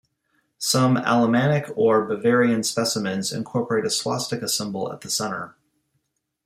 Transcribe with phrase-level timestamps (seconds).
[0.57, 5.55] Some Alemannic or Bavarian specimens incorporate a swastika symbol at the center.